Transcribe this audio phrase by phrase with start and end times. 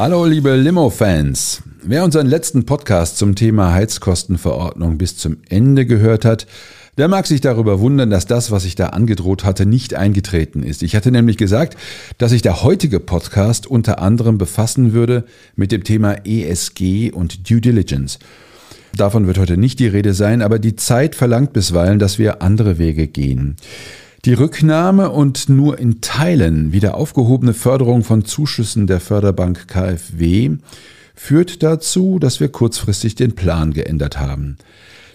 [0.00, 1.64] Hallo liebe Limo-Fans.
[1.82, 6.46] Wer unseren letzten Podcast zum Thema Heizkostenverordnung bis zum Ende gehört hat,
[6.96, 10.84] der mag sich darüber wundern, dass das, was ich da angedroht hatte, nicht eingetreten ist.
[10.84, 11.76] Ich hatte nämlich gesagt,
[12.16, 15.24] dass sich der heutige Podcast unter anderem befassen würde
[15.56, 18.20] mit dem Thema ESG und Due Diligence.
[18.94, 22.78] Davon wird heute nicht die Rede sein, aber die Zeit verlangt bisweilen, dass wir andere
[22.78, 23.56] Wege gehen.
[24.24, 30.56] Die Rücknahme und nur in Teilen wieder aufgehobene Förderung von Zuschüssen der Förderbank KfW
[31.14, 34.56] führt dazu, dass wir kurzfristig den Plan geändert haben.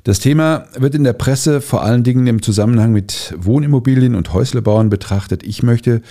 [0.06, 4.90] Das Thema wird in der Presse vor allen Dingen im Zusammenhang mit Wohnimmobilien und Häuslebauern
[4.90, 5.44] betrachtet.
[5.44, 6.02] Ich möchte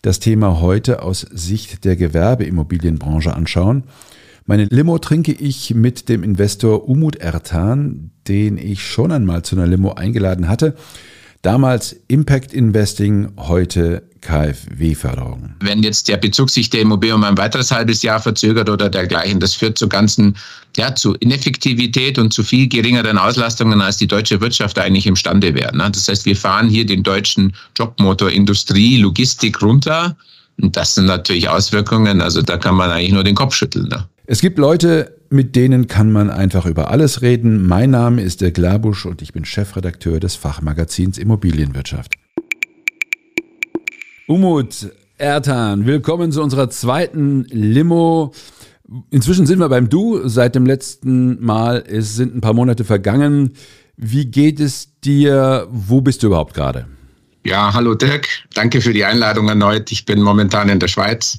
[0.00, 3.84] das Thema heute aus Sicht der Gewerbeimmobilienbranche anschauen.
[4.46, 9.66] Meine Limo trinke ich mit dem Investor Umut Ertan, den ich schon einmal zu einer
[9.66, 10.76] Limo eingeladen hatte
[11.42, 15.54] Damals Impact Investing, heute KfW-Förderung.
[15.60, 19.38] Wenn jetzt der Bezug sich der Immobilie um ein weiteres halbes Jahr verzögert oder dergleichen,
[19.38, 20.36] das führt zu ganzen,
[20.76, 25.76] ja, zu Ineffektivität und zu viel geringeren Auslastungen, als die deutsche Wirtschaft eigentlich imstande wäre.
[25.76, 25.88] Ne?
[25.92, 30.16] Das heißt, wir fahren hier den deutschen Jobmotor Industrie, Logistik runter.
[30.60, 33.86] Und das sind natürlich Auswirkungen, also da kann man eigentlich nur den Kopf schütteln.
[33.86, 34.04] Ne?
[34.26, 37.66] Es gibt Leute, mit denen kann man einfach über alles reden.
[37.66, 42.14] Mein Name ist der Glabusch und ich bin Chefredakteur des Fachmagazins Immobilienwirtschaft.
[44.26, 48.32] Umut Ertan, willkommen zu unserer zweiten Limo.
[49.10, 50.26] Inzwischen sind wir beim Du.
[50.28, 53.52] Seit dem letzten Mal es sind ein paar Monate vergangen.
[53.96, 55.66] Wie geht es dir?
[55.70, 56.86] Wo bist du überhaupt gerade?
[57.44, 58.28] Ja, hallo Dirk.
[58.54, 59.90] Danke für die Einladung erneut.
[59.92, 61.36] Ich bin momentan in der Schweiz,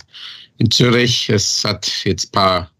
[0.57, 1.29] in Zürich.
[1.29, 2.72] Es hat jetzt ein paar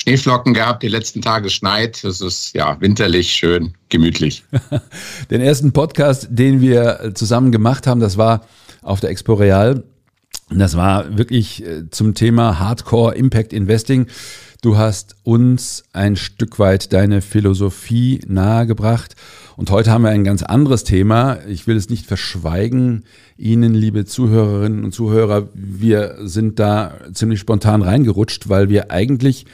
[0.00, 2.02] Schneeflocken gehabt, die letzten Tage schneit.
[2.04, 4.44] Es ist ja winterlich, schön, gemütlich.
[5.30, 8.46] Den ersten Podcast, den wir zusammen gemacht haben, das war
[8.82, 9.82] auf der Expo Real.
[10.50, 14.06] Das war wirklich äh, zum Thema Hardcore Impact Investing.
[14.62, 19.14] Du hast uns ein Stück weit deine Philosophie nahegebracht.
[19.56, 21.38] Und heute haben wir ein ganz anderes Thema.
[21.46, 23.04] Ich will es nicht verschweigen.
[23.36, 29.46] Ihnen, liebe Zuhörerinnen und Zuhörer, wir sind da ziemlich spontan reingerutscht, weil wir eigentlich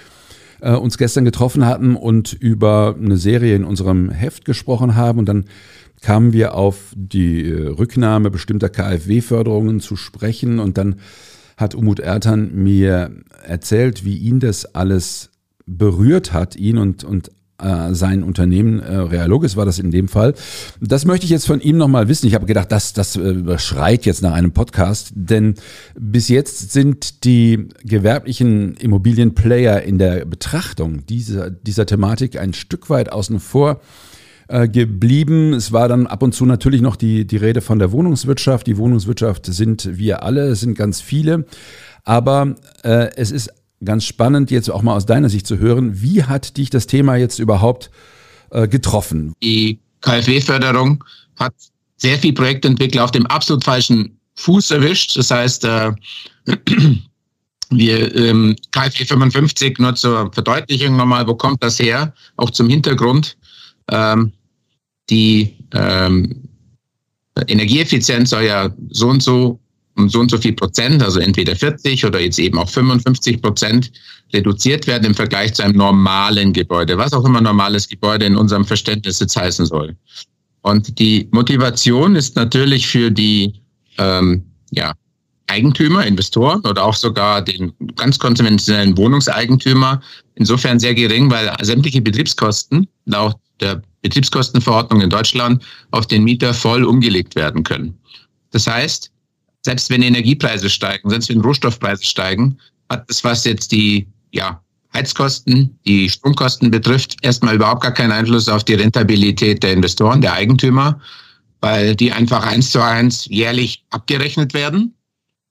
[0.64, 5.18] äh, uns gestern getroffen hatten und über eine Serie in unserem Heft gesprochen haben.
[5.18, 5.44] Und dann
[6.00, 10.58] kamen wir auf die äh, Rücknahme bestimmter KfW-Förderungen zu sprechen.
[10.58, 10.96] Und dann
[11.56, 13.12] hat Umut Ertan mir
[13.44, 15.30] erzählt, wie ihn das alles
[15.66, 17.30] berührt hat, ihn und, und
[17.62, 20.34] äh, sein Unternehmen, äh, Realogis war das in dem Fall.
[20.80, 22.26] Das möchte ich jetzt von ihm nochmal wissen.
[22.26, 25.54] Ich habe gedacht, das, das äh, schreit jetzt nach einem Podcast, denn
[25.98, 33.12] bis jetzt sind die gewerblichen Immobilienplayer in der Betrachtung dieser, dieser Thematik ein Stück weit
[33.12, 33.80] außen vor
[34.48, 35.54] äh, geblieben.
[35.54, 38.66] Es war dann ab und zu natürlich noch die, die Rede von der Wohnungswirtschaft.
[38.66, 41.46] Die Wohnungswirtschaft sind wir alle, sind ganz viele.
[42.04, 43.50] Aber äh, es ist
[43.84, 46.00] ganz spannend, jetzt auch mal aus deiner Sicht zu hören.
[46.00, 47.90] Wie hat dich das Thema jetzt überhaupt
[48.50, 49.34] äh, getroffen?
[49.42, 51.02] Die KfW-Förderung
[51.36, 51.54] hat
[51.96, 55.16] sehr viel Projektentwickler auf dem absolut falschen Fuß erwischt.
[55.16, 55.92] Das heißt, äh,
[57.70, 62.12] wir ähm, KfW 55 nur zur Verdeutlichung nochmal, wo kommt das her?
[62.36, 63.36] Auch zum Hintergrund.
[63.88, 64.32] Ähm,
[65.10, 66.48] die ähm,
[67.46, 69.60] Energieeffizienz soll ja so und so
[69.96, 73.92] um so und so viel Prozent, also entweder 40 oder jetzt eben auch 55 Prozent
[74.32, 78.64] reduziert werden im Vergleich zu einem normalen Gebäude, was auch immer normales Gebäude in unserem
[78.64, 79.96] Verständnis jetzt heißen soll.
[80.62, 83.60] Und die Motivation ist natürlich für die
[83.98, 84.92] ähm, ja,
[85.46, 90.00] Eigentümer, Investoren oder auch sogar den ganz konventionellen Wohnungseigentümer
[90.34, 96.84] insofern sehr gering, weil sämtliche Betriebskosten laut der Betriebskostenverordnung in Deutschland auf den Mieter voll
[96.84, 97.98] umgelegt werden können.
[98.50, 99.10] Das heißt,
[99.64, 102.58] selbst wenn Energiepreise steigen, selbst wenn Rohstoffpreise steigen,
[102.90, 104.60] hat das, was jetzt die ja,
[104.92, 110.34] Heizkosten, die Stromkosten betrifft, erstmal überhaupt gar keinen Einfluss auf die Rentabilität der Investoren, der
[110.34, 111.00] Eigentümer,
[111.60, 114.94] weil die einfach eins zu eins jährlich abgerechnet werden.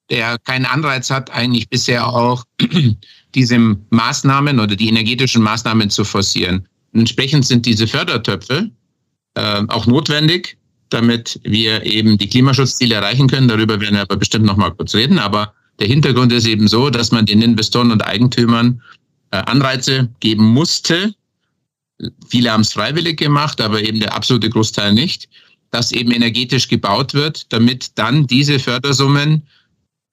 [0.09, 2.43] Der keinen Anreiz hat, eigentlich bisher auch
[3.35, 3.57] diese
[3.89, 6.67] Maßnahmen oder die energetischen Maßnahmen zu forcieren.
[6.93, 8.69] Entsprechend sind diese Fördertöpfe
[9.35, 10.57] äh, auch notwendig,
[10.93, 13.47] damit wir eben die Klimaschutzziele erreichen können.
[13.47, 15.19] Darüber werden wir aber bestimmt noch mal kurz reden.
[15.19, 18.81] Aber Der Hintergrund ist eben so, dass man den Investoren und Eigentümern
[19.31, 21.15] äh, Anreize geben musste.
[22.27, 25.29] Viele haben es freiwillig gemacht, aber eben der absolute Großteil nicht,
[25.71, 29.43] dass eben energetisch gebaut wird, damit dann diese Fördersummen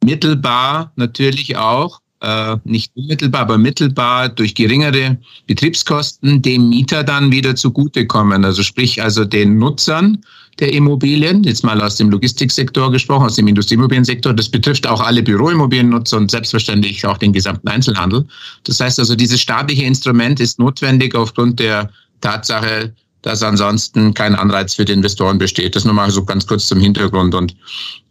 [0.02, 7.56] mittelbar natürlich auch äh, nicht unmittelbar, aber mittelbar durch geringere Betriebskosten dem Mieter dann wieder
[7.56, 8.44] zugutekommen.
[8.44, 10.22] Also sprich also den Nutzern
[10.58, 14.34] der Immobilien, jetzt mal aus dem Logistiksektor gesprochen, aus dem Industrieimmobiliensektor.
[14.34, 18.26] Das betrifft auch alle Büroimmobiliennutzer und selbstverständlich auch den gesamten Einzelhandel.
[18.64, 21.90] Das heißt also, dieses staatliche Instrument ist notwendig aufgrund der
[22.20, 25.76] Tatsache, dass ansonsten kein Anreiz für die Investoren besteht.
[25.76, 27.34] Das nur mal so ganz kurz zum Hintergrund.
[27.34, 27.56] Und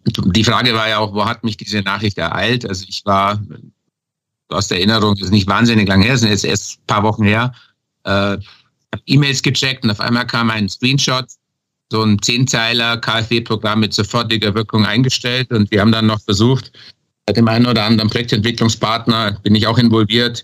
[0.06, 2.67] die Frage war ja auch, wo hat mich diese Nachricht ereilt?
[2.67, 3.39] Also ich war
[4.50, 7.54] aus der Erinnerung, ist nicht wahnsinnig lang her, sind jetzt erst ein paar Wochen her,
[8.04, 8.38] äh,
[9.06, 11.25] E-Mails gecheckt und auf einmal kam ein Screenshot,
[11.92, 16.72] so ein Zehnzeiler KfW-Programm mit sofortiger Wirkung eingestellt und wir haben dann noch versucht,
[17.25, 20.44] bei dem einen oder anderen Projektentwicklungspartner bin ich auch involviert,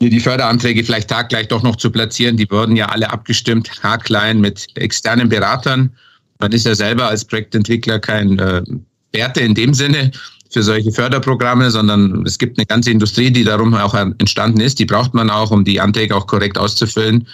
[0.00, 2.36] hier die Förderanträge vielleicht taggleich doch noch zu platzieren.
[2.36, 5.90] Die wurden ja alle abgestimmt, haarklein mit externen Beratern.
[6.38, 8.62] Man ist ja selber als Projektentwickler kein äh,
[9.12, 10.10] Werte in dem Sinne,
[10.56, 14.78] für solche Förderprogramme, sondern es gibt eine ganze Industrie, die darum auch entstanden ist.
[14.78, 17.26] Die braucht man auch, um die Anträge auch korrekt auszufüllen.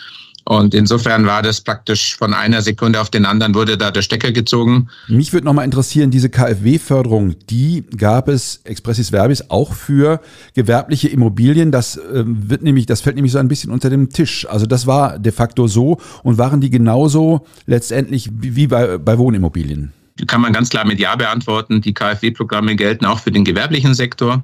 [0.44, 4.32] Und insofern war das praktisch von einer Sekunde auf den anderen wurde da der Stecker
[4.32, 4.88] gezogen.
[5.06, 10.20] Mich würde nochmal interessieren, diese KfW-Förderung, die gab es expressis verbis auch für
[10.54, 11.70] gewerbliche Immobilien.
[11.70, 14.48] Das äh, wird nämlich, das fällt nämlich so ein bisschen unter dem Tisch.
[14.50, 19.92] Also das war de facto so und waren die genauso letztendlich wie bei, bei Wohnimmobilien?
[20.26, 21.80] Kann man ganz klar mit Ja beantworten.
[21.80, 24.42] Die KfW-Programme gelten auch für den gewerblichen Sektor,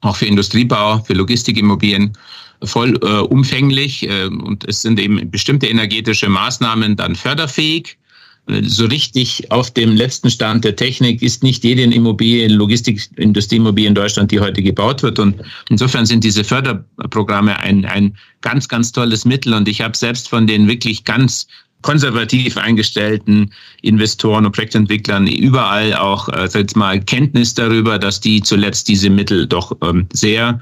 [0.00, 2.12] auch für Industriebau, für Logistikimmobilien
[2.64, 4.08] voll äh, umfänglich.
[4.08, 7.98] Äh, und es sind eben bestimmte energetische Maßnahmen dann förderfähig.
[8.48, 13.88] Äh, so richtig auf dem letzten Stand der Technik ist nicht jede Immobilie, Logistik, Industrieimmobilie
[13.88, 15.18] in Deutschland, die heute gebaut wird.
[15.18, 15.36] Und
[15.68, 19.54] insofern sind diese Förderprogramme ein, ein ganz, ganz tolles Mittel.
[19.54, 21.46] Und ich habe selbst von den wirklich ganz
[21.82, 23.52] konservativ eingestellten
[23.82, 29.46] Investoren und Projektentwicklern überall auch äh, jetzt mal Kenntnis darüber, dass die zuletzt diese Mittel
[29.46, 30.60] doch ähm, sehr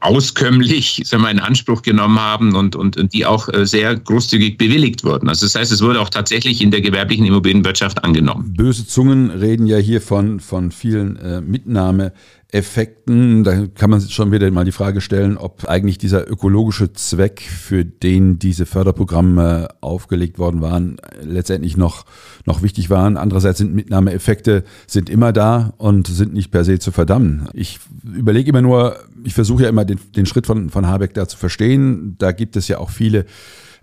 [0.00, 4.56] auskömmlich sagen wir, in Anspruch genommen haben und, und, und die auch äh, sehr großzügig
[4.56, 5.28] bewilligt wurden.
[5.28, 8.54] Also das heißt, es wurde auch tatsächlich in der gewerblichen Immobilienwirtschaft angenommen.
[8.56, 12.12] Böse Zungen reden ja hier von, von vielen äh, Mitnahme.
[12.54, 13.42] Effekten.
[13.42, 17.84] Da kann man schon wieder mal die Frage stellen, ob eigentlich dieser ökologische Zweck, für
[17.84, 22.04] den diese Förderprogramme aufgelegt worden waren, letztendlich noch,
[22.46, 23.16] noch wichtig waren.
[23.16, 27.48] Andererseits sind Mitnahmeeffekte sind immer da und sind nicht per se zu verdammen.
[27.54, 31.26] Ich überlege immer nur, ich versuche ja immer den, den Schritt von, von Habeck da
[31.26, 32.14] zu verstehen.
[32.18, 33.26] Da gibt es ja auch viele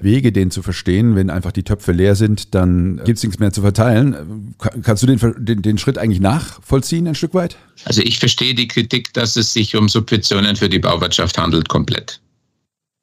[0.03, 1.15] Wege, den zu verstehen.
[1.15, 4.55] Wenn einfach die Töpfe leer sind, dann gibt es nichts mehr zu verteilen.
[4.83, 7.57] Kannst du den, den, den Schritt eigentlich nachvollziehen ein Stück weit?
[7.85, 12.21] Also ich verstehe die Kritik, dass es sich um Subventionen für die Bauwirtschaft handelt, komplett.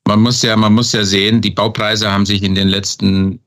[0.07, 3.41] Man muss ja, man muss ja sehen, die Baupreise haben sich in den letzten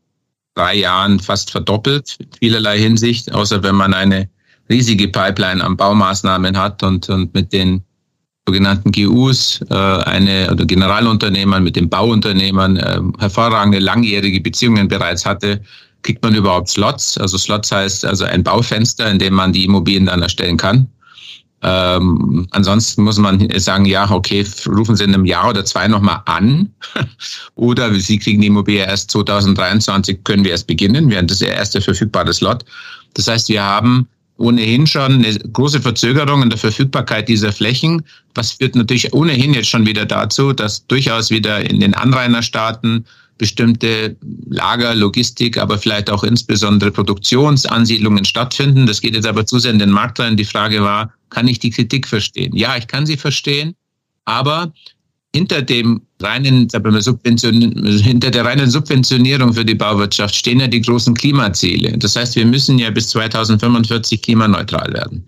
[0.53, 4.29] drei Jahren fast verdoppelt, in vielerlei Hinsicht, außer wenn man eine
[4.69, 7.83] riesige Pipeline an Baumaßnahmen hat und, und mit den
[8.47, 15.61] sogenannten GUs, äh, eine oder Generalunternehmern mit den Bauunternehmern äh, hervorragende langjährige Beziehungen bereits hatte,
[16.01, 17.17] kriegt man überhaupt Slots.
[17.17, 20.87] Also Slots heißt also ein Baufenster, in dem man die Immobilien dann erstellen kann.
[21.63, 26.21] Ähm, ansonsten muss man sagen, ja, okay, rufen Sie in einem Jahr oder zwei nochmal
[26.25, 26.73] an.
[27.55, 32.33] oder Sie kriegen die Immobilie erst 2023, können wir erst beginnen, während das erste verfügbare
[32.33, 32.65] Slot.
[33.13, 34.07] Das heißt, wir haben
[34.41, 38.03] ohnehin schon eine große Verzögerung in der Verfügbarkeit dieser Flächen.
[38.35, 43.05] Was führt natürlich ohnehin jetzt schon wieder dazu, dass durchaus wieder in den Anrainerstaaten
[43.37, 44.15] bestimmte
[44.49, 48.85] Lager, Logistik, aber vielleicht auch insbesondere Produktionsansiedlungen stattfinden.
[48.85, 50.37] Das geht jetzt aber zu sehr in den Markt rein.
[50.37, 52.55] Die Frage war, kann ich die Kritik verstehen?
[52.55, 53.73] Ja, ich kann sie verstehen,
[54.25, 54.71] aber
[55.33, 61.97] hinter dem reinen, hinter der reinen Subventionierung für die Bauwirtschaft stehen ja die großen Klimaziele.
[61.97, 65.23] Das heißt, wir müssen ja bis 2045 klimaneutral werden.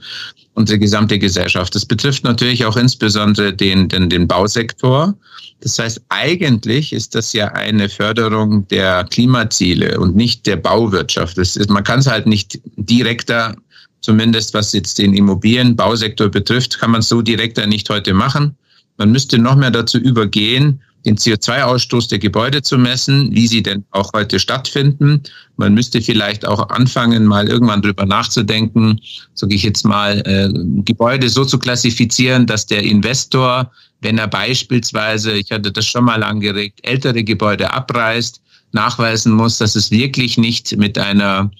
[0.55, 1.73] Unsere gesamte Gesellschaft.
[1.73, 5.15] Das betrifft natürlich auch insbesondere den, den, den Bausektor.
[5.62, 11.38] Das heißt, eigentlich ist das ja eine Förderung der Klimaziele und nicht der Bauwirtschaft.
[11.38, 13.55] Das ist, man kann es halt nicht direkter,
[14.01, 18.55] zumindest was jetzt den Immobilienbausektor betrifft, kann man es so direkter nicht heute machen.
[18.97, 23.83] Man müsste noch mehr dazu übergehen, den CO2-Ausstoß der Gebäude zu messen, wie sie denn
[23.91, 25.21] auch heute stattfinden.
[25.57, 29.01] Man müsste vielleicht auch anfangen, mal irgendwann drüber nachzudenken,
[29.33, 30.50] sage ich jetzt mal, äh,
[30.83, 33.69] Gebäude so zu klassifizieren, dass der Investor,
[34.01, 39.75] wenn er beispielsweise, ich hatte das schon mal angeregt, ältere Gebäude abreißt, nachweisen muss, dass
[39.75, 41.51] es wirklich nicht mit einer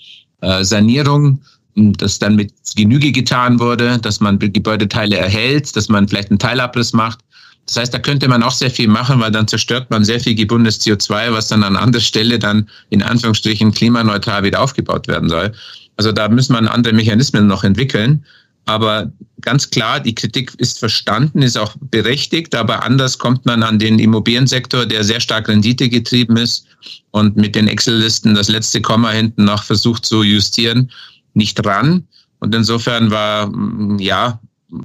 [0.42, 1.42] äh, Sanierung
[1.76, 6.94] dass dann mit Genüge getan wurde, dass man Gebäudeteile erhält, dass man vielleicht einen Teilabriss
[6.94, 7.20] macht.
[7.66, 10.36] Das heißt, da könnte man auch sehr viel machen, weil dann zerstört man sehr viel
[10.36, 15.54] gebundenes CO2, was dann an anderer Stelle dann in Anführungsstrichen klimaneutral wieder aufgebaut werden soll.
[15.96, 18.26] Also da müssen man andere Mechanismen noch entwickeln.
[18.66, 19.12] Aber
[19.42, 24.00] ganz klar, die Kritik ist verstanden, ist auch berechtigt, aber anders kommt man an den
[24.00, 26.66] Immobiliensektor, der sehr stark renditegetrieben ist
[27.12, 30.90] und mit den Excel-Listen das letzte Komma hinten noch versucht zu justieren,
[31.34, 32.08] nicht ran.
[32.40, 33.52] Und insofern war,
[34.00, 34.40] ja,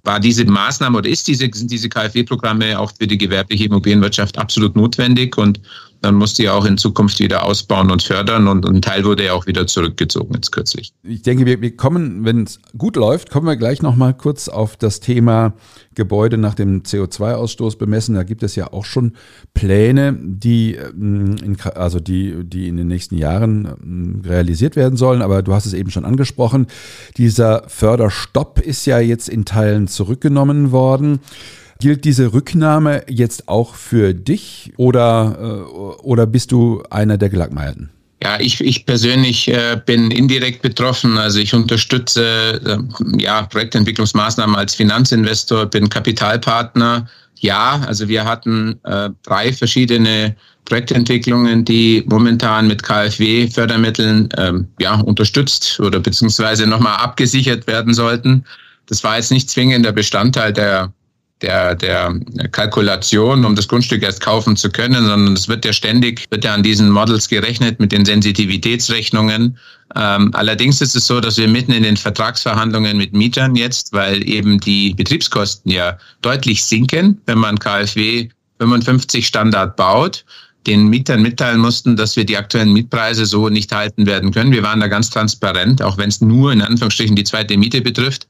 [0.04, 4.76] war diese Maßnahme oder ist diese, sind diese KfW-Programme auch für die gewerbliche Immobilienwirtschaft absolut
[4.76, 5.60] notwendig und
[6.00, 9.32] dann musste ja auch in Zukunft wieder ausbauen und fördern und ein Teil wurde ja
[9.32, 10.92] auch wieder zurückgezogen jetzt kürzlich.
[11.02, 14.76] Ich denke, wir, wir kommen, wenn es gut läuft, kommen wir gleich nochmal kurz auf
[14.76, 15.54] das Thema
[15.94, 18.14] Gebäude nach dem CO2-Ausstoß bemessen.
[18.14, 19.14] Da gibt es ja auch schon
[19.52, 25.20] Pläne, die, ähm, in, also die, die in den nächsten Jahren ähm, realisiert werden sollen.
[25.20, 26.68] Aber du hast es eben schon angesprochen.
[27.16, 31.18] Dieser Förderstopp ist ja jetzt in Teilen zurückgenommen worden.
[31.80, 37.90] Gilt diese Rücknahme jetzt auch für dich oder, äh, oder bist du einer der Gelackmeierten?
[38.20, 41.18] Ja, ich, ich persönlich äh, bin indirekt betroffen.
[41.18, 47.06] Also ich unterstütze äh, ja, Projektentwicklungsmaßnahmen als Finanzinvestor, bin Kapitalpartner.
[47.38, 55.78] Ja, also wir hatten äh, drei verschiedene Projektentwicklungen, die momentan mit KfW-Fördermitteln ähm, ja, unterstützt
[55.78, 58.44] oder beziehungsweise nochmal abgesichert werden sollten.
[58.86, 60.92] Das war jetzt nicht zwingend der Bestandteil der
[61.42, 62.18] der, der
[62.52, 66.54] Kalkulation, um das Grundstück erst kaufen zu können, sondern es wird ja ständig, wird ja
[66.54, 69.56] an diesen Models gerechnet mit den Sensitivitätsrechnungen.
[69.96, 74.28] Ähm, allerdings ist es so, dass wir mitten in den Vertragsverhandlungen mit Mietern jetzt, weil
[74.28, 78.28] eben die Betriebskosten ja deutlich sinken, wenn man KfW
[78.58, 80.24] 55 Standard baut,
[80.66, 84.52] den Mietern mitteilen mussten, dass wir die aktuellen Mietpreise so nicht halten werden können.
[84.52, 88.26] Wir waren da ganz transparent, auch wenn es nur in Anführungsstrichen die zweite Miete betrifft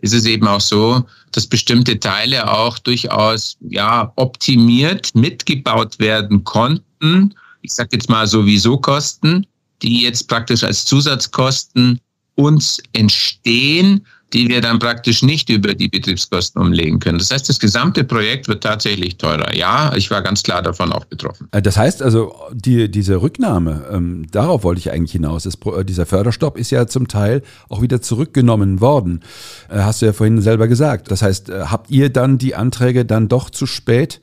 [0.00, 7.34] ist es eben auch so, dass bestimmte Teile auch durchaus ja, optimiert mitgebaut werden konnten.
[7.62, 9.46] Ich sage jetzt mal sowieso Kosten,
[9.82, 12.00] die jetzt praktisch als Zusatzkosten
[12.34, 17.18] uns entstehen, die wir dann praktisch nicht über die Betriebskosten umlegen können.
[17.18, 19.54] Das heißt, das gesamte Projekt wird tatsächlich teurer.
[19.54, 21.48] Ja, ich war ganz klar davon auch betroffen.
[21.52, 25.46] Äh, das heißt also, die, diese Rücknahme, ähm, darauf wollte ich eigentlich hinaus.
[25.46, 29.22] Ist, äh, dieser Förderstopp ist ja zum Teil auch wieder zurückgenommen worden.
[29.70, 31.10] Äh, hast du ja vorhin selber gesagt.
[31.10, 34.20] Das heißt, äh, habt ihr dann die Anträge dann doch zu spät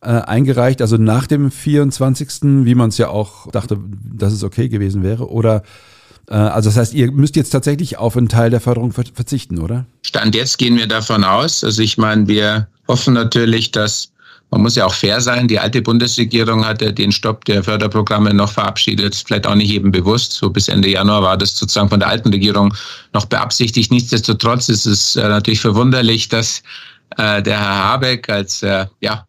[0.00, 3.78] äh, eingereicht, also nach dem 24., wie man es ja auch dachte,
[4.14, 5.28] dass es okay gewesen wäre?
[5.30, 5.62] Oder
[6.34, 9.86] also das heißt, ihr müsst jetzt tatsächlich auf einen Teil der Förderung verzichten, oder?
[10.02, 11.64] Stand jetzt gehen wir davon aus.
[11.64, 14.12] Also ich meine, wir hoffen natürlich, dass
[14.50, 15.46] man muss ja auch fair sein.
[15.46, 19.14] Die alte Bundesregierung hatte den Stopp der Förderprogramme noch verabschiedet.
[19.14, 20.32] Vielleicht auch nicht jedem bewusst.
[20.32, 22.74] So bis Ende Januar war das sozusagen von der alten Regierung
[23.12, 23.92] noch beabsichtigt.
[23.92, 26.62] Nichtsdestotrotz ist es äh, natürlich verwunderlich, dass
[27.18, 29.27] äh, der Herr Habeck als äh, ja,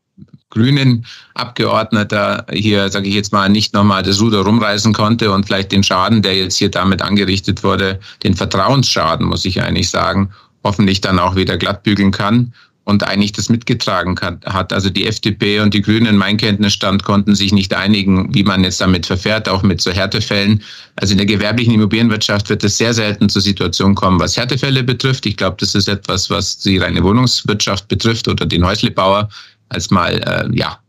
[0.49, 5.71] grünen Abgeordneter hier, sage ich jetzt mal, nicht nochmal das Ruder rumreißen konnte und vielleicht
[5.71, 10.31] den Schaden, der jetzt hier damit angerichtet wurde, den Vertrauensschaden, muss ich eigentlich sagen,
[10.63, 12.53] hoffentlich dann auch wieder glattbügeln kann
[12.89, 14.73] und eigentlich das mitgetragen hat.
[14.73, 18.81] Also die FDP und die Grünen, mein Kenntnisstand, konnten sich nicht einigen, wie man jetzt
[18.81, 20.63] damit verfährt, auch mit so Härtefällen.
[20.95, 25.27] Also in der gewerblichen Immobilienwirtschaft wird es sehr selten zur Situation kommen, was Härtefälle betrifft.
[25.27, 29.29] Ich glaube, das ist etwas, was die reine Wohnungswirtschaft betrifft oder den Häuslebauer
[29.69, 30.79] als mal äh, ja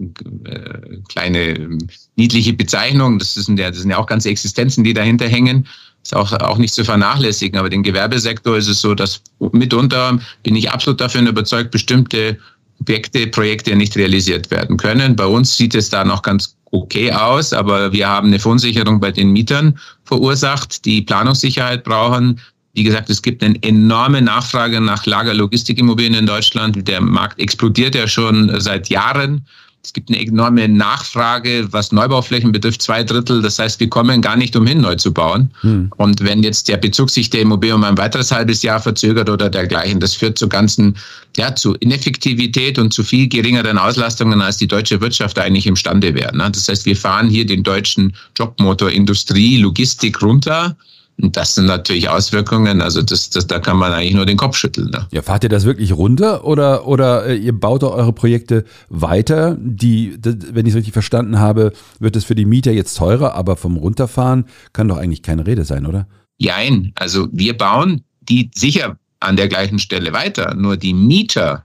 [0.45, 1.79] äh, kleine
[2.17, 3.19] niedliche Bezeichnung.
[3.19, 5.67] Das sind ja das sind ja auch ganze Existenzen, die dahinter hängen.
[6.03, 7.59] Ist auch auch nicht zu vernachlässigen.
[7.59, 9.23] Aber den Gewerbesektor ist es so, dass
[9.53, 12.39] mitunter bin ich absolut davon überzeugt, bestimmte
[12.81, 15.15] Objekte, Projekte nicht realisiert werden können.
[15.15, 19.11] Bei uns sieht es da noch ganz okay aus, aber wir haben eine Verunsicherung bei
[19.11, 22.41] den Mietern verursacht, die Planungssicherheit brauchen,
[22.81, 26.89] wie gesagt, es gibt eine enorme Nachfrage nach Lagerlogistikimmobilien in Deutschland.
[26.89, 29.45] Der Markt explodiert ja schon seit Jahren.
[29.85, 33.43] Es gibt eine enorme Nachfrage, was Neubauflächen betrifft, zwei Drittel.
[33.43, 35.51] Das heißt, wir kommen gar nicht umhin, neu zu bauen.
[35.61, 35.91] Hm.
[35.99, 39.51] Und wenn jetzt der Bezug sich der Immobilie um ein weiteres halbes Jahr verzögert oder
[39.51, 40.97] dergleichen, das führt zu ganzen,
[41.37, 46.35] ja, zu Ineffektivität und zu viel geringeren Auslastungen, als die deutsche Wirtschaft eigentlich imstande wäre.
[46.35, 46.51] Ne?
[46.51, 50.79] Das heißt, wir fahren hier den deutschen Jobmotor Industrie, Logistik runter.
[51.21, 54.57] Und das sind natürlich Auswirkungen, also das, das, da kann man eigentlich nur den Kopf
[54.57, 54.91] schütteln.
[54.91, 55.07] Ne?
[55.13, 59.57] Ja, fahrt ihr das wirklich runter oder, oder äh, ihr baut eure Projekte weiter?
[59.61, 63.57] Die, wenn ich es richtig verstanden habe, wird es für die Mieter jetzt teurer, aber
[63.57, 66.07] vom Runterfahren kann doch eigentlich keine Rede sein, oder?
[66.39, 71.65] Jein, also wir bauen die sicher an der gleichen Stelle weiter, nur die Mieter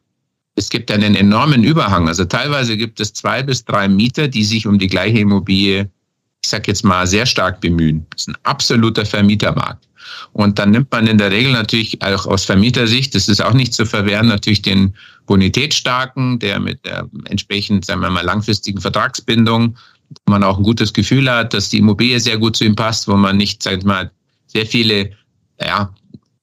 [0.56, 2.08] es gibt einen enormen Überhang.
[2.08, 5.90] Also teilweise gibt es zwei bis drei Mieter, die sich um die gleiche Immobilie
[6.46, 8.06] ich sage jetzt mal, sehr stark bemühen.
[8.12, 9.88] Das ist ein absoluter Vermietermarkt.
[10.34, 13.74] Und dann nimmt man in der Regel natürlich auch aus Vermietersicht, das ist auch nicht
[13.74, 14.94] zu verwehren, natürlich den
[15.26, 19.76] bonitätsstarken, der mit der entsprechend, sagen wir mal, langfristigen Vertragsbindung,
[20.10, 23.08] wo man auch ein gutes Gefühl hat, dass die Immobilie sehr gut zu ihm passt,
[23.08, 24.12] wo man nicht, sag ich mal,
[24.46, 25.10] sehr viele
[25.60, 25.92] ja,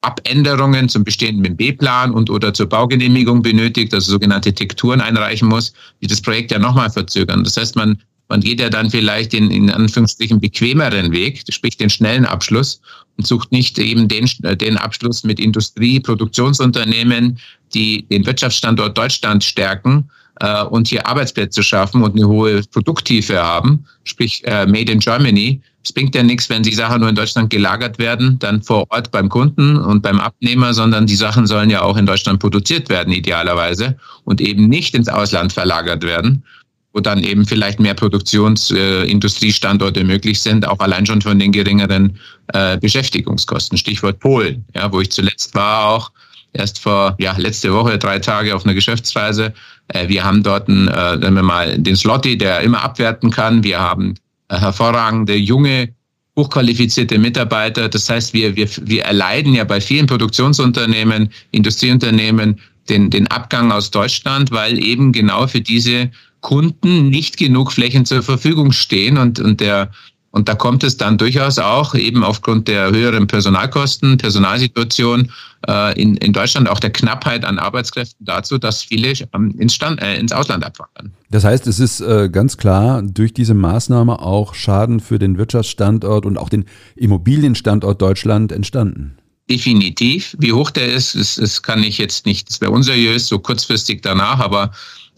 [0.00, 6.09] Abänderungen zum bestehenden B-Plan und oder zur Baugenehmigung benötigt, also sogenannte Tekturen einreichen muss, die
[6.09, 7.44] das Projekt ja nochmal verzögern.
[7.44, 8.02] Das heißt, man,
[8.33, 12.81] man geht ja dann vielleicht den in Anführungsstrichen bequemeren Weg, sprich den schnellen Abschluss
[13.19, 17.39] und sucht nicht eben den, den Abschluss mit Industrie, Produktionsunternehmen,
[17.75, 20.09] die den Wirtschaftsstandort Deutschland stärken
[20.41, 25.61] äh, und hier Arbeitsplätze schaffen und eine hohe Produkttiefe haben, sprich äh, Made in Germany,
[25.85, 29.11] es bringt ja nichts, wenn die Sachen nur in Deutschland gelagert werden, dann vor Ort
[29.11, 33.12] beim Kunden und beim Abnehmer, sondern die Sachen sollen ja auch in Deutschland produziert werden,
[33.12, 36.45] idealerweise, und eben nicht ins Ausland verlagert werden,
[36.93, 42.19] wo dann eben vielleicht mehr Produktionsindustriestandorte äh, möglich sind, auch allein schon von den geringeren
[42.53, 43.79] äh, Beschäftigungskosten.
[43.79, 46.11] Stichwort Polen, ja, wo ich zuletzt war auch
[46.53, 49.55] erst vor ja letzte Woche drei Tage auf einer Geschäftsreise.
[49.89, 53.65] Äh, wir haben dort einen, äh, sagen wir mal den Slotty, der immer abwerten kann.
[53.65, 54.15] Wir haben
[54.51, 55.95] hervorragende junge
[56.37, 57.89] hochqualifizierte Mitarbeiter.
[57.89, 63.91] Das heißt, wir, wir, wir erleiden ja bei vielen Produktionsunternehmen, Industrieunternehmen den, den Abgang aus
[63.91, 66.11] Deutschland, weil eben genau für diese
[66.43, 69.91] Kunden nicht genug Flächen zur Verfügung stehen und, und der
[70.33, 75.31] und da kommt es dann durchaus auch eben aufgrund der höheren Personalkosten, Personalsituation
[75.69, 80.01] äh, in, in Deutschland, auch der Knappheit an Arbeitskräften dazu, dass viele ähm, ins, Stand,
[80.01, 81.13] äh, ins Ausland abwandern.
[81.31, 86.25] Das heißt, es ist äh, ganz klar durch diese Maßnahme auch Schaden für den Wirtschaftsstandort
[86.25, 86.65] und auch den
[86.97, 89.19] Immobilienstandort Deutschland entstanden.
[89.51, 90.35] Definitiv.
[90.39, 94.01] Wie hoch der ist, das, das kann ich jetzt nicht, das wäre unseriös, so kurzfristig
[94.01, 94.71] danach, aber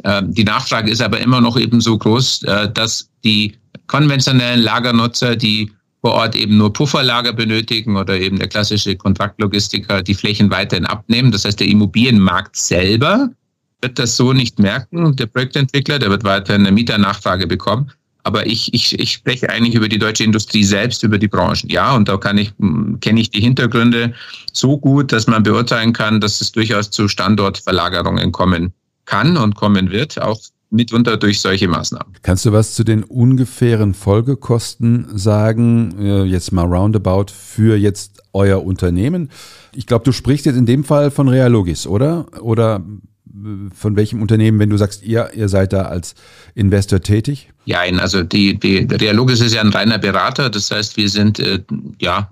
[0.05, 3.55] die Nachfrage ist aber immer noch eben so groß, äh, dass die
[3.87, 5.71] konventionellen Lagernutzer, die
[6.03, 11.33] vor Ort eben nur Pufferlager benötigen oder eben der klassische Kontraktlogistiker die Flächen weiterhin abnehmen.
[11.33, 13.31] Das heißt, der Immobilienmarkt selber
[13.81, 15.17] wird das so nicht merken.
[15.17, 17.91] Der Projektentwickler, der wird weiterhin eine Mieternachfrage bekommen.
[18.25, 21.69] Aber ich, ich, ich spreche eigentlich über die deutsche Industrie selbst, über die Branchen.
[21.71, 22.53] Ja, und da kann ich,
[23.01, 24.13] kenne ich die Hintergründe
[24.53, 29.91] so gut, dass man beurteilen kann, dass es durchaus zu Standortverlagerungen kommen kann und kommen
[29.91, 30.41] wird, auch
[30.75, 32.15] mitunter durch solche Maßnahmen.
[32.23, 38.65] Kannst du was zu den ungefähren Folgekosten sagen, äh, jetzt mal roundabout für jetzt euer
[38.65, 39.31] Unternehmen?
[39.75, 42.27] Ich glaube, du sprichst jetzt in dem Fall von Realogis, oder?
[42.41, 42.83] Oder
[43.29, 46.15] äh, von welchem Unternehmen, wenn du sagst, ihr, ihr seid da als
[46.55, 47.51] Investor tätig?
[47.65, 50.51] Ja, also die, die Realogis ist ja ein reiner Berater.
[50.51, 51.61] Das heißt, wir sind äh,
[52.01, 52.31] ja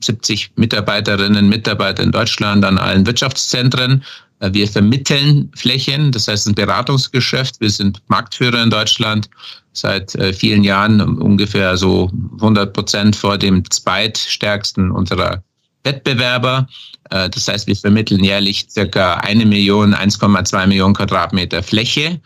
[0.00, 4.02] 70 Mitarbeiterinnen, Mitarbeiter in Deutschland an allen Wirtschaftszentren,
[4.42, 7.60] äh, wir vermitteln Flächen, das heißt ein Beratungsgeschäft.
[7.60, 9.30] Wir sind Marktführer in Deutschland
[9.72, 15.42] seit äh, vielen Jahren, ungefähr so 100 Prozent vor dem zweitstärksten unserer
[15.84, 16.66] Wettbewerber.
[17.10, 22.20] Äh, das heißt, wir vermitteln jährlich circa eine Million, 1,2 Millionen Quadratmeter Fläche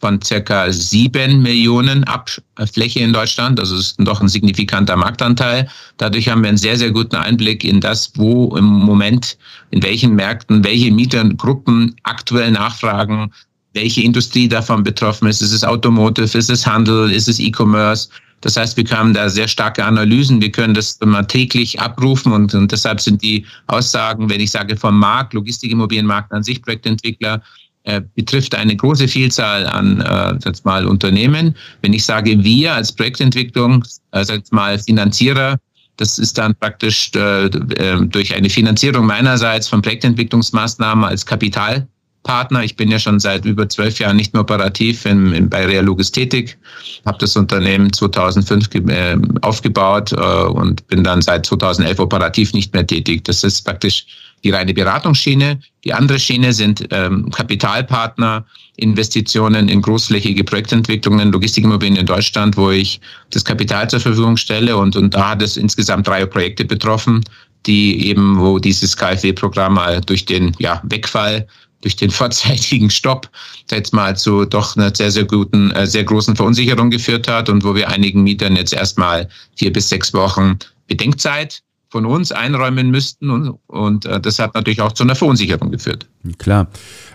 [0.00, 2.30] von circa sieben Millionen Ab
[2.72, 3.60] Fläche in Deutschland.
[3.60, 5.68] Also ist doch ein signifikanter Marktanteil.
[5.98, 9.36] Dadurch haben wir einen sehr, sehr guten Einblick in das, wo im Moment,
[9.70, 13.30] in welchen Märkten, welche Mietergruppen aktuell nachfragen,
[13.74, 15.42] welche Industrie davon betroffen ist.
[15.42, 18.08] Ist es Automotive, ist es Handel, ist es E-Commerce?
[18.40, 20.40] Das heißt, wir haben da sehr starke Analysen.
[20.40, 24.76] Wir können das immer täglich abrufen und, und deshalb sind die Aussagen, wenn ich sage
[24.76, 27.42] vom Markt, Logistikimmobilienmarkt an sich, Projektentwickler,
[27.84, 31.56] äh, betrifft eine große Vielzahl an äh, jetzt mal Unternehmen.
[31.82, 35.58] Wenn ich sage wir als Projektentwicklung, äh, jetzt mal Finanzierer,
[35.96, 41.86] das ist dann praktisch äh, äh, durch eine Finanzierung meinerseits von Projektentwicklungsmaßnahmen als Kapital
[42.22, 42.62] Partner.
[42.62, 46.12] Ich bin ja schon seit über zwölf Jahren nicht mehr operativ in, in, bei Realogis
[46.12, 46.58] tätig,
[47.06, 52.86] habe das Unternehmen 2005 äh, aufgebaut äh, und bin dann seit 2011 operativ nicht mehr
[52.86, 53.24] tätig.
[53.24, 54.06] Das ist praktisch
[54.44, 55.60] die reine Beratungsschiene.
[55.84, 58.44] Die andere Schiene sind ähm, Kapitalpartner,
[58.76, 63.00] Investitionen in großflächige Projektentwicklungen, Logistikimmobilien in Deutschland, wo ich
[63.30, 64.76] das Kapital zur Verfügung stelle.
[64.76, 67.24] Und, und da hat es insgesamt drei Projekte betroffen,
[67.66, 71.46] die eben, wo dieses KfW-Programm durch den ja, Wegfall
[71.82, 73.28] durch den vorzeitigen Stopp
[73.70, 77.64] jetzt mal zu doch einer sehr, sehr guten, äh, sehr großen Verunsicherung geführt hat und
[77.64, 83.30] wo wir einigen Mietern jetzt erstmal vier bis sechs Wochen Bedenkzeit von uns einräumen müssten.
[83.30, 86.08] Und, und äh, das hat natürlich auch zu einer Verunsicherung geführt.
[86.38, 86.68] Klar.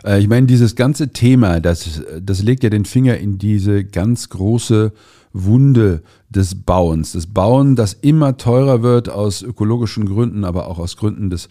[0.03, 4.29] Äh, ich meine, dieses ganze Thema, das, das legt ja den Finger in diese ganz
[4.29, 4.91] große
[5.33, 7.13] Wunde des Bauens.
[7.13, 11.49] Das Bauen, das immer teurer wird aus ökologischen Gründen, aber auch aus Gründen des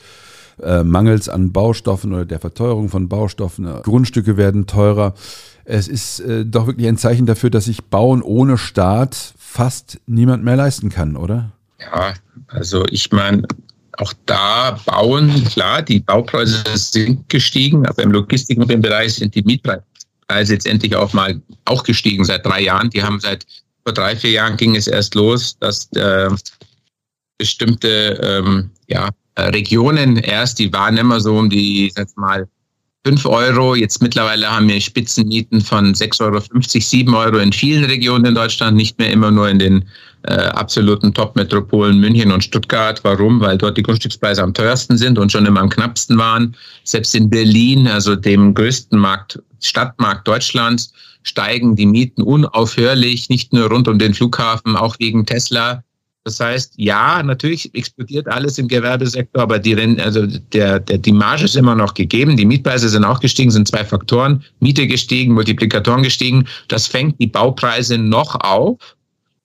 [0.62, 3.66] äh, Mangels an Baustoffen oder der Verteuerung von Baustoffen.
[3.82, 5.14] Grundstücke werden teurer.
[5.64, 10.44] Es ist äh, doch wirklich ein Zeichen dafür, dass sich Bauen ohne Staat fast niemand
[10.44, 11.52] mehr leisten kann, oder?
[11.92, 12.14] Ja,
[12.48, 13.42] also ich meine,
[13.98, 20.66] auch da bauen, klar, die Baupreise sind gestiegen, aber im Logistikbereich sind die Mietpreise jetzt
[20.66, 22.90] endlich auch mal auch gestiegen seit drei Jahren.
[22.90, 23.46] Die haben seit
[23.84, 26.30] vor drei, vier Jahren ging es erst los, dass äh,
[27.38, 32.48] bestimmte ähm, ja, Regionen erst, die waren immer so um die, sag mal,
[33.06, 33.74] 5 Euro.
[33.74, 38.76] Jetzt mittlerweile haben wir Spitzenmieten von 6,50 Euro, 7 Euro in vielen Regionen in Deutschland,
[38.76, 39.84] nicht mehr immer nur in den
[40.22, 43.04] äh, absoluten Top-Metropolen München und Stuttgart.
[43.04, 43.40] Warum?
[43.40, 46.56] Weil dort die Grundstückspreise am teuersten sind und schon immer am knappsten waren.
[46.84, 50.92] Selbst in Berlin, also dem größten Markt, Stadtmarkt Deutschlands,
[51.24, 55.82] steigen die Mieten unaufhörlich, nicht nur rund um den Flughafen, auch wegen Tesla.
[56.24, 61.44] Das heißt, ja, natürlich explodiert alles im Gewerbesektor, aber die, also der, der, die Marge
[61.44, 62.38] ist immer noch gegeben.
[62.38, 64.42] Die Mietpreise sind auch gestiegen, sind zwei Faktoren.
[64.58, 66.46] Miete gestiegen, Multiplikatoren gestiegen.
[66.68, 68.78] Das fängt die Baupreise noch auf.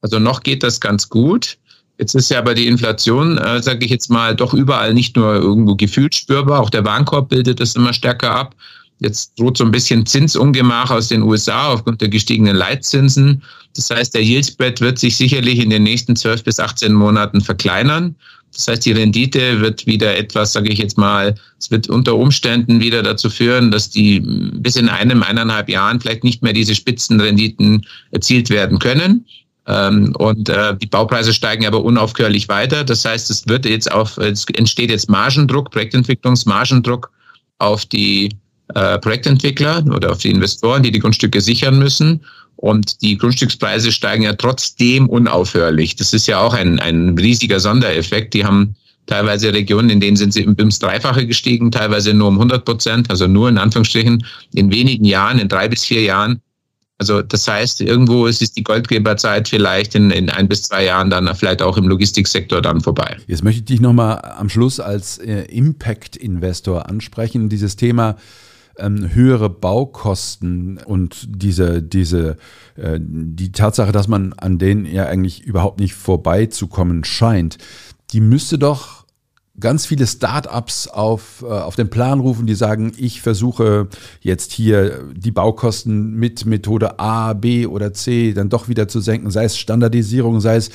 [0.02, 1.58] Also noch geht das ganz gut.
[1.98, 5.36] Jetzt ist ja aber die Inflation, äh, sage ich jetzt mal, doch überall nicht nur
[5.36, 6.62] irgendwo gefühlt spürbar.
[6.62, 8.56] Auch der Warenkorb bildet das immer stärker ab.
[9.00, 13.42] Jetzt droht so ein bisschen Zinsungemach aus den USA aufgrund der gestiegenen Leitzinsen.
[13.76, 17.42] Das heißt, der Yield Spread wird sich sicherlich in den nächsten 12 bis 18 Monaten
[17.42, 18.16] verkleinern.
[18.54, 22.82] Das heißt, die Rendite wird wieder etwas, sage ich jetzt mal, es wird unter Umständen
[22.82, 27.86] wieder dazu führen, dass die bis in einem, eineinhalb Jahren vielleicht nicht mehr diese Spitzenrenditen
[28.12, 29.26] erzielt werden können.
[29.68, 32.84] Ähm, und äh, die Baupreise steigen aber unaufhörlich weiter.
[32.84, 37.12] Das heißt, es wird jetzt auf, es entsteht jetzt Margendruck, Projektentwicklungsmargendruck
[37.60, 38.30] auf die
[38.76, 42.22] äh, Projektentwickler oder auf die Investoren, die die Grundstücke sichern müssen.
[42.56, 45.96] Und die Grundstückspreise steigen ja trotzdem unaufhörlich.
[45.96, 48.34] Das ist ja auch ein, ein riesiger Sondereffekt.
[48.34, 52.66] Die haben teilweise Regionen, in denen sind sie ums Dreifache gestiegen, teilweise nur um 100
[52.66, 56.42] Prozent, also nur in Anführungsstrichen in wenigen Jahren, in drei bis vier Jahren.
[57.00, 61.10] Also das heißt, irgendwo ist es die Goldgräberzeit vielleicht in, in ein bis zwei Jahren
[61.10, 63.18] dann vielleicht auch im Logistiksektor dann vorbei.
[63.26, 67.48] Jetzt möchte ich dich nochmal am Schluss als äh, Impact-Investor ansprechen.
[67.48, 68.18] Dieses Thema
[68.80, 72.38] ähm, höhere Baukosten und diese, diese,
[72.76, 77.58] äh, die Tatsache, dass man an denen ja eigentlich überhaupt nicht vorbeizukommen scheint,
[78.12, 79.00] die müsste doch
[79.60, 83.88] ganz viele Startups auf, äh, auf den Plan rufen, die sagen, ich versuche
[84.22, 89.32] jetzt hier die Baukosten mit Methode A, B oder C dann doch wieder zu senken,
[89.32, 90.70] sei es Standardisierung, sei es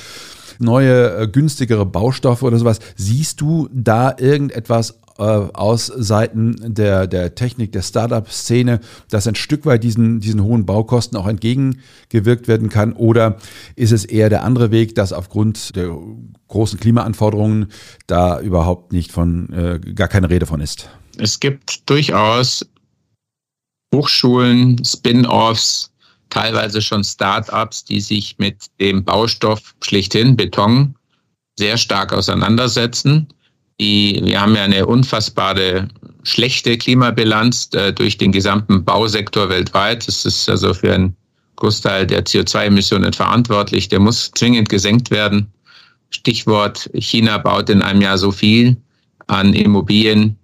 [0.59, 2.79] neue, äh, günstigere Baustoffe oder sowas.
[2.95, 9.65] Siehst du da irgendetwas äh, aus Seiten der, der Technik, der Startup-Szene, dass ein Stück
[9.65, 12.93] weit diesen, diesen hohen Baukosten auch entgegengewirkt werden kann?
[12.93, 13.37] Oder
[13.75, 15.97] ist es eher der andere Weg, dass aufgrund der
[16.47, 17.67] großen Klimaanforderungen
[18.07, 20.89] da überhaupt nicht von, äh, gar keine Rede von ist?
[21.17, 22.65] Es gibt durchaus
[23.93, 25.91] Hochschulen, Spin-offs,
[26.29, 30.95] teilweise schon Start-ups, die sich mit dem Baustoff schlichthin Beton
[31.57, 33.27] sehr stark auseinandersetzen
[33.79, 35.87] die, wir haben ja eine unfassbare
[36.23, 40.07] schlechte Klimabilanz äh, durch den gesamten Bausektor weltweit.
[40.07, 41.15] Das ist also für einen
[41.57, 43.89] Großteil der CO2-Emissionen verantwortlich.
[43.89, 45.51] Der muss zwingend gesenkt werden.
[46.09, 48.77] Stichwort, China baut in einem Jahr so viel
[49.27, 50.37] an Immobilien,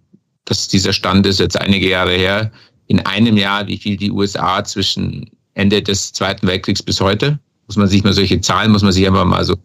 [0.45, 2.51] dass dieser Stand ist jetzt einige Jahre her,
[2.87, 7.39] in einem Jahr, wie viel die USA zwischen Ende des Zweiten Weltkriegs bis heute.
[7.67, 9.55] Muss man sich mal solche Zahlen, muss man sich einfach mal so,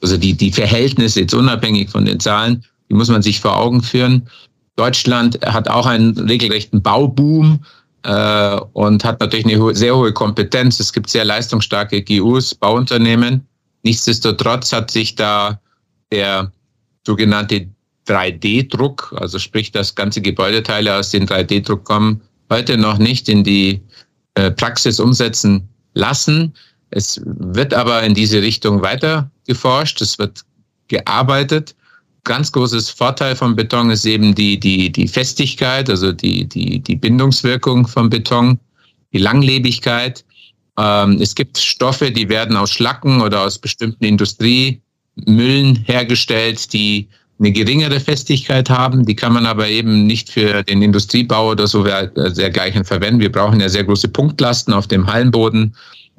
[0.00, 3.82] also die, die Verhältnisse jetzt unabhängig von den Zahlen, die muss man sich vor Augen
[3.82, 4.28] führen.
[4.76, 7.64] Deutschland hat auch einen regelrechten Bauboom
[8.02, 10.80] äh, und hat natürlich eine sehr hohe Kompetenz.
[10.80, 13.46] Es gibt sehr leistungsstarke GUs, Bauunternehmen.
[13.82, 15.60] Nichtsdestotrotz hat sich da
[16.12, 16.52] der
[17.06, 17.68] sogenannte
[18.08, 23.80] 3D-Druck, also sprich, dass ganze Gebäudeteile aus dem 3D-Druck kommen, heute noch nicht in die
[24.34, 26.54] äh, Praxis umsetzen lassen.
[26.90, 30.42] Es wird aber in diese Richtung weiter geforscht, es wird
[30.88, 31.76] gearbeitet
[32.24, 36.96] ganz großes Vorteil von Beton ist eben die, die, die Festigkeit, also die, die, die
[36.96, 38.58] Bindungswirkung von Beton,
[39.12, 40.24] die Langlebigkeit.
[40.78, 47.52] Ähm, es gibt Stoffe, die werden aus Schlacken oder aus bestimmten Industriemüllen hergestellt, die eine
[47.52, 49.06] geringere Festigkeit haben.
[49.06, 53.20] Die kann man aber eben nicht für den Industriebau oder so dergleichen verwenden.
[53.20, 55.74] Wir brauchen ja sehr große Punktlasten auf dem Hallenboden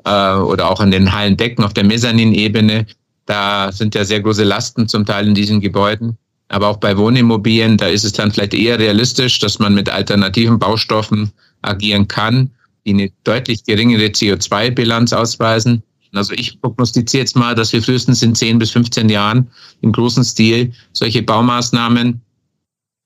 [0.06, 2.88] äh, oder auch an den Hallendecken auf der Mezzaninebene
[3.26, 6.18] Da sind ja sehr große Lasten zum Teil in diesen Gebäuden.
[6.50, 10.60] Aber auch bei Wohnimmobilien, da ist es dann vielleicht eher realistisch, dass man mit alternativen
[10.60, 11.32] Baustoffen
[11.62, 12.52] agieren kann,
[12.86, 15.82] die eine deutlich geringere CO2-Bilanz ausweisen.
[16.14, 19.50] Also ich prognostiziere jetzt mal, dass wir frühestens in 10 bis 15 Jahren
[19.82, 22.22] im großen Stil solche Baumaßnahmen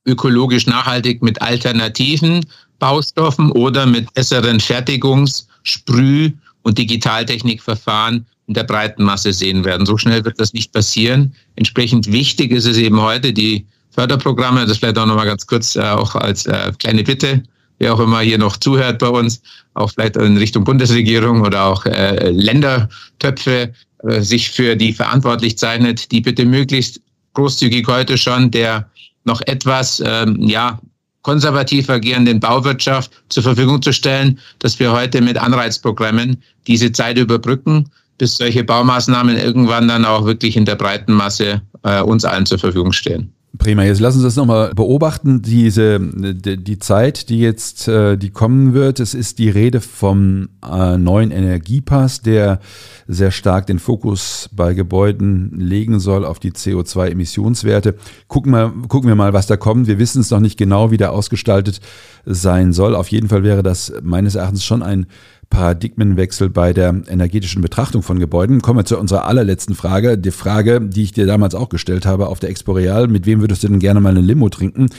[0.07, 2.45] ökologisch nachhaltig mit alternativen
[2.79, 6.31] Baustoffen oder mit besseren Fertigungs-, Sprüh-
[6.63, 9.85] und Digitaltechnikverfahren in der breiten Masse sehen werden.
[9.85, 11.33] So schnell wird das nicht passieren.
[11.55, 15.81] Entsprechend wichtig ist es eben heute, die Förderprogramme, das vielleicht auch nochmal ganz kurz äh,
[15.81, 17.43] auch als äh, kleine Bitte,
[17.79, 19.41] wer auch immer hier noch zuhört bei uns,
[19.73, 26.11] auch vielleicht in Richtung Bundesregierung oder auch äh, Ländertöpfe äh, sich für die verantwortlich zeichnet,
[26.11, 27.01] die bitte möglichst
[27.33, 28.89] großzügig heute schon der
[29.23, 30.79] noch etwas ähm, ja,
[31.23, 37.89] konservativ agierenden Bauwirtschaft zur Verfügung zu stellen, dass wir heute mit Anreizprogrammen diese Zeit überbrücken,
[38.17, 42.59] bis solche Baumaßnahmen irgendwann dann auch wirklich in der breiten Masse äh, uns allen zur
[42.59, 43.35] Verfügung stehen.
[43.57, 48.73] Prima, jetzt lassen Sie das nochmal beobachten, diese, die, Zeit, die jetzt, äh, die kommen
[48.73, 48.99] wird.
[48.99, 52.59] Es ist die Rede vom äh, neuen Energiepass, der
[53.07, 57.95] sehr stark den Fokus bei Gebäuden legen soll auf die CO2-Emissionswerte.
[58.27, 59.87] Gucken wir, gucken wir mal, was da kommt.
[59.87, 61.79] Wir wissen es noch nicht genau, wie der ausgestaltet
[62.25, 62.95] sein soll.
[62.95, 65.07] Auf jeden Fall wäre das meines Erachtens schon ein
[65.49, 68.61] Paradigmenwechsel bei der energetischen Betrachtung von Gebäuden.
[68.61, 70.17] Kommen wir zu unserer allerletzten Frage.
[70.17, 73.07] Die Frage, die ich dir damals auch gestellt habe auf der Expo Real.
[73.07, 74.89] Mit wem würdest du denn gerne mal eine Limo trinken?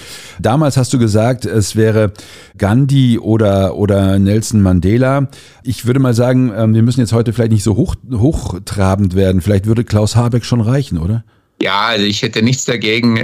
[0.41, 2.13] Damals hast du gesagt, es wäre
[2.57, 5.29] Gandhi oder, oder Nelson Mandela.
[5.63, 9.41] Ich würde mal sagen, ähm, wir müssen jetzt heute vielleicht nicht so hoch, hochtrabend werden.
[9.41, 11.25] Vielleicht würde Klaus Habeck schon reichen, oder?
[11.61, 13.19] Ja, also ich hätte nichts dagegen,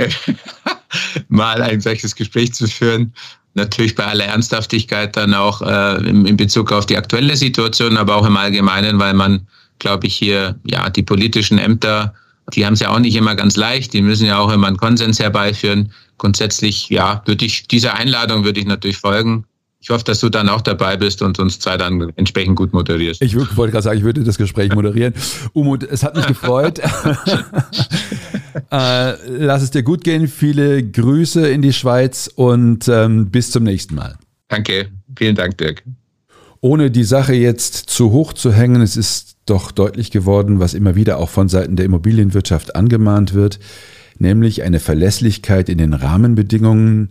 [1.29, 3.13] mal ein solches Gespräch zu führen
[3.55, 8.27] natürlich bei aller Ernsthaftigkeit dann auch äh, in, Bezug auf die aktuelle Situation, aber auch
[8.27, 9.47] im Allgemeinen, weil man,
[9.79, 12.15] glaube ich, hier ja die politischen Ämter,
[12.55, 14.77] die haben es ja auch nicht immer ganz leicht, die müssen ja auch immer einen
[14.77, 15.93] Konsens herbeiführen.
[16.19, 19.45] Grundsätzlich, ja, würde ich dieser Einladung würde ich natürlich folgen.
[19.81, 23.21] Ich hoffe, dass du dann auch dabei bist und uns zwei dann entsprechend gut moderierst.
[23.21, 25.13] Ich wollte gerade sagen, ich würde das Gespräch moderieren.
[25.55, 26.81] Umut, es hat mich gefreut.
[28.71, 30.29] äh, lass es dir gut gehen.
[30.29, 34.17] Viele Grüße in die Schweiz und ähm, bis zum nächsten Mal.
[34.49, 34.89] Danke.
[35.17, 35.83] Vielen Dank, Dirk.
[36.61, 40.95] Ohne die Sache jetzt zu hoch zu hängen, es ist doch deutlich geworden, was immer
[40.95, 43.59] wieder auch von Seiten der Immobilienwirtschaft angemahnt wird,
[44.19, 47.09] nämlich eine Verlässlichkeit in den Rahmenbedingungen,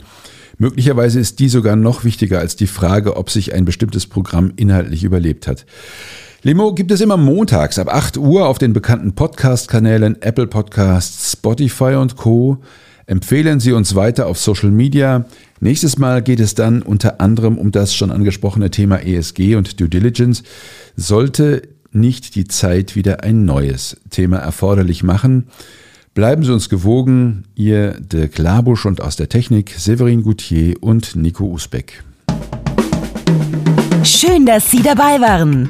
[0.61, 5.03] Möglicherweise ist die sogar noch wichtiger als die Frage, ob sich ein bestimmtes Programm inhaltlich
[5.03, 5.65] überlebt hat.
[6.43, 11.93] Limo gibt es immer montags ab 8 Uhr auf den bekannten Podcast-Kanälen Apple Podcasts, Spotify
[11.93, 12.57] und Co.
[13.05, 15.25] Empfehlen Sie uns weiter auf Social Media.
[15.59, 19.87] Nächstes Mal geht es dann unter anderem um das schon angesprochene Thema ESG und Due
[19.87, 20.41] Diligence.
[20.95, 25.45] Sollte nicht die Zeit wieder ein neues Thema erforderlich machen?
[26.15, 31.45] Bleiben Sie uns gewogen, Ihr Dirk Labusch und aus der Technik Severin Goutier und Nico
[31.45, 32.03] Usbeck.
[34.03, 35.69] Schön, dass Sie dabei waren.